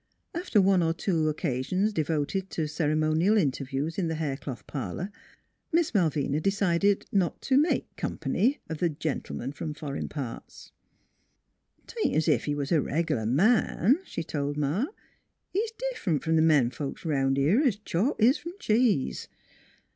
After 0.33 0.59
one 0.59 0.81
or 0.81 0.95
two 0.95 1.29
occasions 1.29 1.93
devoted 1.93 2.49
to 2.49 2.65
cer 2.67 2.89
emonial 2.89 3.37
interviews 3.39 3.99
in 3.99 4.07
the 4.07 4.15
hair 4.15 4.35
cloth 4.35 4.65
parlor, 4.65 5.11
Miss 5.71 5.93
Malvina 5.93 6.41
decided 6.41 7.05
not" 7.11 7.39
t' 7.43 7.55
make 7.55 7.85
comp'ny" 7.97 8.57
of 8.67 8.79
the 8.79 8.89
gentleman 8.89 9.51
from 9.51 9.75
foreign 9.75 10.09
parts. 10.09 10.71
NEIGHBORS 11.81 11.95
133" 12.03 12.11
'Tain't 12.15 12.17
as 12.17 12.27
if 12.27 12.45
he 12.45 12.55
was 12.55 12.71
a 12.71 12.81
reg'lar 12.81 13.27
man" 13.27 13.99
she 14.03 14.23
told 14.23 14.57
Ma; 14.57 14.87
"he's 15.53 15.69
's 15.69 15.73
differ'nt 15.93 16.23
from 16.23 16.35
th' 16.35 16.41
men 16.41 16.71
folks 16.71 17.05
'round 17.05 17.37
here 17.37 17.61
's 17.63 17.75
chalk 17.77 18.19
is 18.19 18.39
from 18.39 18.53
cheese." 18.57 19.27